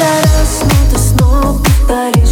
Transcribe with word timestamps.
тебя 0.00 0.22
раз, 0.22 0.62
но 0.62 0.90
ты 0.90 0.98
снова 0.98 1.58
повторишь. 1.58 2.29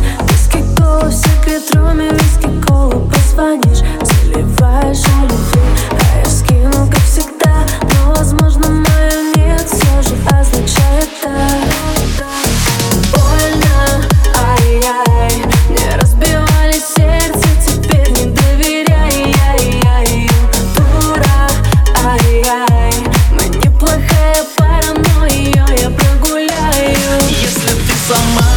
сама. 28.09 28.48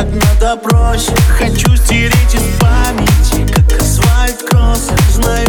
как 0.00 0.08
надо 0.14 0.56
проще 0.56 1.12
Хочу 1.38 1.76
стереть 1.76 2.34
из 2.34 2.42
памяти, 2.58 3.52
как 3.52 3.80
асфальт 3.80 4.42
кроссы. 4.48 4.94
Знаю, 5.12 5.46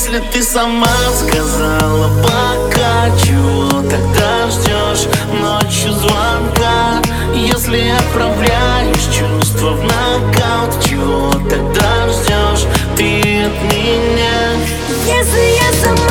Если 0.00 0.20
ты 0.32 0.44
сама 0.44 0.86
сказала 1.12 2.08
пока 2.22 3.10
Чего 3.20 3.82
тогда 3.82 4.48
ждешь 4.48 5.08
ночью 5.40 5.90
звонка. 5.92 7.02
Если 7.34 7.90
отправляешь 7.98 9.02
чувства 9.12 9.70
в 9.70 9.82
нокаут 9.82 10.84
Чего 10.84 11.32
тогда 11.50 12.08
ждешь 12.10 12.64
ты 12.96 13.42
от 13.42 13.74
меня. 13.74 14.52
Если 15.04 15.56
я 15.56 15.72
сама 15.82 16.07